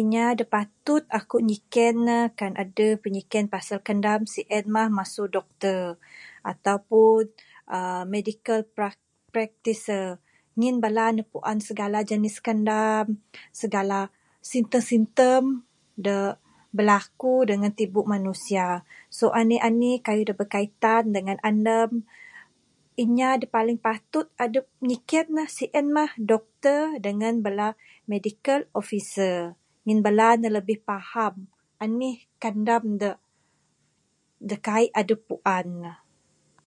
Inya 0.00 0.26
da 0.38 0.44
patut 0.54 1.02
aku 1.18 1.36
nyiken 1.48 1.94
ne 2.08 2.18
kan 2.38 2.52
adeh 2.62 2.92
pinyiken 3.02 3.46
pasal 3.54 3.78
kandam 3.88 4.22
sien 4.32 4.64
mah 4.74 4.88
masu 4.98 5.22
doctor 5.36 5.80
ataupun 6.50 7.22
aaa 7.76 8.02
medical 8.14 8.60
prac, 8.74 8.96
pratiser 9.32 10.06
ngin 10.58 10.76
bala 10.84 11.06
ne 11.16 11.22
puan 11.30 11.58
sigala 11.66 11.98
jenis 12.10 12.36
kandam. 12.46 13.06
Segala 13.60 14.00
simptom 14.50 14.82
simptom 14.90 15.42
de 16.04 16.16
berlaku 16.76 17.34
dangan 17.50 17.74
tibu 17.78 18.00
manusia. 18.14 18.66
So 19.16 19.24
anih 19.40 19.60
anih 19.68 19.96
kayuh 20.06 20.26
da 20.28 20.34
berkaitan 20.40 21.04
dangan 21.16 21.38
andam. 21.50 21.90
Inya 23.02 23.30
da 23.42 23.46
paling 23.56 23.78
patut 23.86 24.26
adep 24.44 24.66
nyiken 24.88 25.26
ne 25.36 25.44
sien 25.56 25.86
mah 25.96 26.12
doctor 26.30 26.80
dangan 27.06 27.34
bala 27.44 27.68
medical 28.12 28.60
officer 28.80 29.36
ngin 29.86 30.00
bala 30.06 30.28
ne 30.42 30.48
lebih 30.56 30.78
paham 30.90 31.36
anih 31.84 32.18
kandam 32.42 32.84
de 34.50 34.56
kaik 34.66 34.90
adep 35.00 35.20
puan 35.28 35.66
ne. 35.84 35.92